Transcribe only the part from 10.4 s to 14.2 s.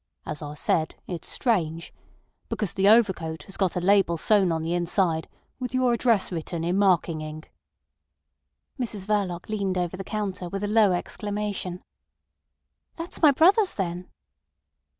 with a low exclamation. "That's my brother's, then."